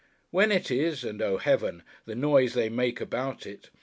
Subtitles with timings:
[0.31, 1.83] When it is—and oh Heaven!
[2.07, 3.69] the noise they make about it!